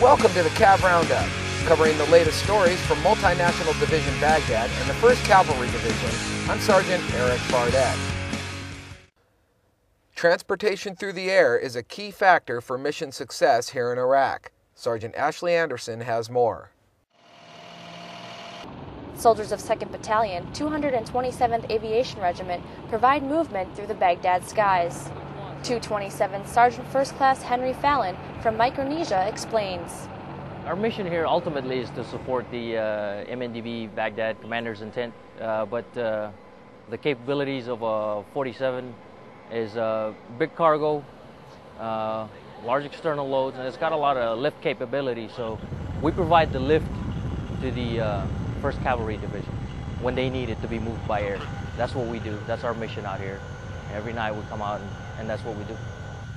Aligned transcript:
Welcome 0.00 0.32
to 0.32 0.42
the 0.42 0.48
Cav 0.50 0.82
Roundup, 0.82 1.24
covering 1.66 1.96
the 1.98 2.04
latest 2.06 2.42
stories 2.42 2.80
from 2.84 2.98
Multinational 2.98 3.78
Division 3.78 4.12
Baghdad 4.20 4.68
and 4.80 4.90
the 4.90 4.94
1st 4.94 5.24
Cavalry 5.24 5.68
Division. 5.68 6.50
I'm 6.50 6.58
Sergeant 6.58 7.00
Erik 7.14 7.38
Fardette. 7.42 7.96
Transportation 10.16 10.96
through 10.96 11.12
the 11.12 11.30
air 11.30 11.56
is 11.56 11.76
a 11.76 11.82
key 11.84 12.10
factor 12.10 12.60
for 12.60 12.76
mission 12.76 13.12
success 13.12 13.68
here 13.68 13.92
in 13.92 13.98
Iraq. 14.00 14.50
Sergeant 14.74 15.14
Ashley 15.14 15.54
Anderson 15.54 16.00
has 16.00 16.28
more. 16.28 16.72
Soldiers 19.14 19.52
of 19.52 19.60
2nd 19.60 19.92
Battalion, 19.92 20.44
227th 20.54 21.70
Aviation 21.70 22.20
Regiment 22.20 22.64
provide 22.88 23.22
movement 23.22 23.74
through 23.76 23.86
the 23.86 23.94
Baghdad 23.94 24.42
skies. 24.44 25.08
227 25.64 26.46
Sergeant 26.46 26.86
First 26.88 27.16
Class 27.16 27.42
Henry 27.42 27.72
Fallon 27.72 28.14
from 28.42 28.54
Micronesia 28.58 29.26
explains. 29.26 30.08
Our 30.66 30.76
mission 30.76 31.06
here 31.06 31.26
ultimately 31.26 31.78
is 31.78 31.88
to 31.90 32.04
support 32.04 32.44
the 32.50 32.76
uh, 32.76 32.80
MNDB 33.24 33.94
Baghdad 33.94 34.38
commander's 34.42 34.82
intent, 34.82 35.14
uh, 35.40 35.64
but 35.64 35.86
uh, 35.96 36.30
the 36.90 36.98
capabilities 36.98 37.68
of 37.68 37.80
a 37.80 38.22
47 38.34 38.94
is 39.50 39.74
uh, 39.78 40.12
big 40.38 40.54
cargo, 40.54 41.02
uh, 41.80 42.28
large 42.66 42.84
external 42.84 43.26
loads, 43.26 43.56
and 43.56 43.66
it's 43.66 43.78
got 43.78 43.92
a 43.92 43.96
lot 43.96 44.18
of 44.18 44.38
lift 44.38 44.60
capability. 44.60 45.30
So 45.34 45.58
we 46.02 46.12
provide 46.12 46.52
the 46.52 46.60
lift 46.60 46.86
to 47.62 47.70
the 47.70 47.96
1st 48.60 48.80
uh, 48.80 48.82
Cavalry 48.82 49.16
Division 49.16 49.52
when 50.02 50.14
they 50.14 50.28
need 50.28 50.50
it 50.50 50.60
to 50.60 50.68
be 50.68 50.78
moved 50.78 51.08
by 51.08 51.22
air. 51.22 51.40
That's 51.78 51.94
what 51.94 52.06
we 52.08 52.18
do. 52.18 52.38
That's 52.46 52.64
our 52.64 52.74
mission 52.74 53.06
out 53.06 53.18
here. 53.18 53.40
Every 53.94 54.12
night 54.12 54.32
we 54.34 54.42
come 54.50 54.60
out 54.60 54.82
and, 54.82 54.90
and 55.18 55.28
that's 55.28 55.42
what 55.42 55.56
we 55.56 55.64
do. 55.64 55.76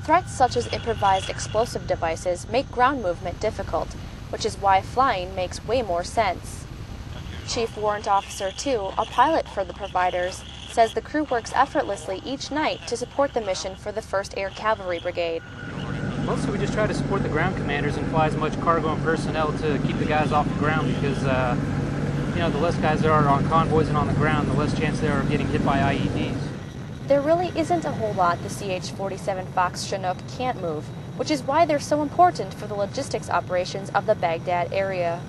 Threats 0.03 0.31
such 0.31 0.55
as 0.55 0.71
improvised 0.71 1.29
explosive 1.29 1.85
devices 1.85 2.47
make 2.49 2.71
ground 2.71 3.03
movement 3.03 3.39
difficult, 3.39 3.89
which 4.29 4.45
is 4.45 4.57
why 4.57 4.81
flying 4.81 5.35
makes 5.35 5.65
way 5.65 5.81
more 5.81 6.03
sense. 6.03 6.65
Chief 7.47 7.77
Warrant 7.77 8.07
Officer 8.07 8.51
2, 8.51 8.91
a 8.97 9.05
pilot 9.05 9.47
for 9.47 9.63
the 9.63 9.73
providers, 9.73 10.43
says 10.69 10.93
the 10.93 11.01
crew 11.01 11.23
works 11.23 11.51
effortlessly 11.55 12.21
each 12.25 12.51
night 12.51 12.85
to 12.87 12.97
support 12.97 13.33
the 13.33 13.41
mission 13.41 13.75
for 13.75 13.91
the 13.91 14.01
1st 14.01 14.37
Air 14.37 14.49
Cavalry 14.49 14.99
Brigade. 14.99 15.41
Mostly 16.25 16.51
we 16.51 16.57
just 16.57 16.73
try 16.73 16.85
to 16.85 16.93
support 16.93 17.23
the 17.23 17.29
ground 17.29 17.55
commanders 17.55 17.95
and 17.95 18.05
fly 18.09 18.27
as 18.27 18.35
much 18.35 18.59
cargo 18.59 18.93
and 18.93 19.01
personnel 19.01 19.57
to 19.59 19.79
keep 19.87 19.97
the 19.97 20.05
guys 20.05 20.31
off 20.31 20.47
the 20.47 20.55
ground 20.55 20.93
because, 20.95 21.23
uh, 21.25 21.55
you 22.33 22.39
know, 22.39 22.49
the 22.49 22.59
less 22.59 22.75
guys 22.77 23.01
there 23.01 23.13
are 23.13 23.27
on 23.27 23.47
convoys 23.47 23.87
and 23.87 23.97
on 23.97 24.07
the 24.07 24.13
ground, 24.13 24.49
the 24.49 24.53
less 24.53 24.77
chance 24.77 24.99
there 24.99 25.13
are 25.13 25.21
of 25.21 25.29
getting 25.29 25.47
hit 25.47 25.65
by 25.65 25.95
IEDs. 25.95 26.56
There 27.07 27.21
really 27.21 27.53
isn't 27.57 27.85
a 27.85 27.91
whole 27.91 28.11
lot 28.15 28.37
the 28.43 28.49
CH-47 28.49 29.47
Fox 29.53 29.85
Chinook 29.85 30.17
can't 30.37 30.61
move, 30.61 30.83
which 31.15 31.31
is 31.31 31.41
why 31.41 31.65
they're 31.65 31.79
so 31.79 32.01
important 32.01 32.53
for 32.53 32.67
the 32.67 32.73
logistics 32.73 33.29
operations 33.29 33.89
of 33.91 34.05
the 34.05 34.15
Baghdad 34.15 34.73
area. 34.73 35.21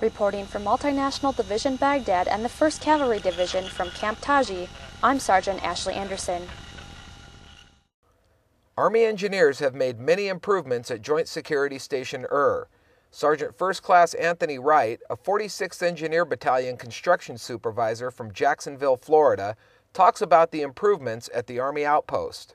Reporting 0.00 0.46
from 0.46 0.62
Multinational 0.62 1.34
Division 1.34 1.74
Baghdad 1.74 2.28
and 2.28 2.44
the 2.44 2.48
1st 2.48 2.80
Cavalry 2.80 3.18
Division 3.18 3.64
from 3.64 3.90
Camp 3.90 4.18
Taji, 4.20 4.68
I'm 5.02 5.18
Sergeant 5.18 5.60
Ashley 5.64 5.94
Anderson. 5.94 6.42
Army 8.76 9.02
engineers 9.02 9.58
have 9.58 9.74
made 9.74 9.98
many 9.98 10.28
improvements 10.28 10.88
at 10.92 11.02
Joint 11.02 11.26
Security 11.26 11.80
Station 11.80 12.24
Ur. 12.30 12.68
Sergeant 13.10 13.56
First 13.56 13.82
Class 13.82 14.14
Anthony 14.14 14.58
Wright, 14.58 15.00
a 15.10 15.16
46th 15.16 15.82
Engineer 15.82 16.24
Battalion 16.24 16.76
construction 16.76 17.38
supervisor 17.38 18.10
from 18.12 18.32
Jacksonville, 18.32 18.98
Florida, 18.98 19.56
talks 19.98 20.22
about 20.22 20.52
the 20.52 20.62
improvements 20.62 21.28
at 21.34 21.48
the 21.48 21.58
Army 21.58 21.84
outpost. 21.84 22.54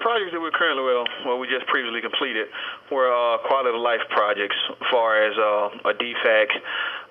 Projects 0.00 0.32
that 0.34 0.40
we're 0.40 0.50
currently, 0.50 0.82
well, 0.82 1.06
well 1.24 1.38
we 1.38 1.46
just 1.46 1.64
previously 1.70 2.00
completed 2.00 2.48
were 2.90 3.06
uh, 3.06 3.38
quality 3.46 3.70
of 3.70 3.78
life 3.78 4.02
projects 4.10 4.56
as 4.68 4.90
far 4.90 5.22
as 5.22 5.38
uh, 5.38 5.90
a 5.90 5.94
DFAC, 5.94 6.46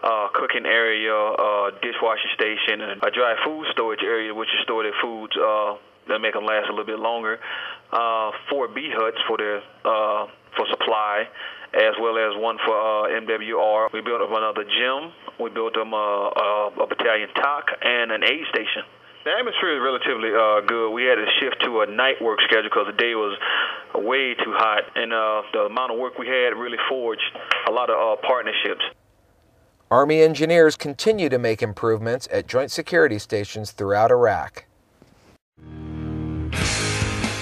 uh, 0.04 0.28
cooking 0.36 0.66
area, 0.66 1.16
uh, 1.16 1.72
dishwashing 1.80 2.36
station, 2.36 2.82
and 2.82 3.00
a 3.00 3.12
dry 3.16 3.40
food 3.46 3.64
storage 3.72 4.04
area, 4.04 4.36
which 4.36 4.50
is 4.50 4.60
stored 4.64 4.86
their 4.86 5.00
foods 5.02 5.32
uh, 5.40 5.80
that 6.10 6.20
make 6.20 6.34
them 6.34 6.44
last 6.44 6.68
a 6.68 6.76
little 6.76 6.84
bit 6.84 7.00
longer. 7.00 7.40
Uh, 7.94 8.32
four 8.50 8.68
B 8.68 8.92
huts 8.92 9.24
for 9.26 9.38
their 9.38 9.64
uh, 9.88 10.28
for 10.58 10.68
supply, 10.68 11.24
as 11.80 11.96
well 12.02 12.20
as 12.20 12.36
one 12.36 12.58
for 12.66 12.76
uh, 12.76 13.08
MWR. 13.24 13.88
We 13.94 14.02
built 14.02 14.20
up 14.20 14.36
another 14.36 14.68
gym. 14.68 15.14
We 15.40 15.50
built 15.50 15.76
them 15.76 15.94
uh, 15.94 16.28
uh, 16.28 16.84
a 16.84 16.88
battalion 16.92 17.30
TOC 17.40 17.66
and 17.88 18.12
an 18.12 18.24
aid 18.26 18.44
station. 18.52 18.84
The 19.26 19.32
atmosphere 19.32 19.76
is 19.76 19.82
relatively 19.84 20.32
uh, 20.32 20.62
good. 20.62 20.92
We 20.92 21.04
had 21.04 21.16
to 21.16 21.26
shift 21.42 21.62
to 21.66 21.82
a 21.82 21.86
night 21.86 22.22
work 22.22 22.40
schedule 22.46 22.70
because 22.72 22.88
the 22.88 22.96
day 22.96 23.16
was 23.16 23.38
way 23.94 24.34
too 24.34 24.54
hot, 24.56 24.84
and 24.96 25.12
uh, 25.12 25.42
the 25.52 25.60
amount 25.68 25.92
of 25.92 26.00
work 26.00 26.18
we 26.18 26.26
had 26.26 26.56
really 26.56 26.78
forged 26.88 27.22
a 27.68 27.72
lot 27.72 27.90
of 27.90 27.98
uh, 28.00 28.22
partnerships. 28.26 28.82
Army 29.92 30.22
engineers 30.22 30.78
continue 30.78 31.28
to 31.28 31.38
make 31.38 31.62
improvements 31.62 32.30
at 32.32 32.48
joint 32.48 32.72
security 32.72 33.20
stations 33.20 33.72
throughout 33.72 34.10
Iraq. 34.10 34.66